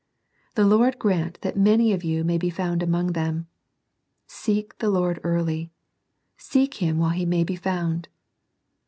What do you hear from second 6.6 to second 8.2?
Him while He may be found.